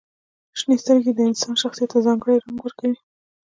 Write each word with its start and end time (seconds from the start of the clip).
•شنې 0.59 0.75
سترګې 0.83 1.11
د 1.13 1.19
انسان 1.29 1.53
شخصیت 1.63 1.89
ته 1.93 1.99
ځانګړې 2.05 2.41
رنګ 2.43 2.59
ورکوي. 2.61 2.97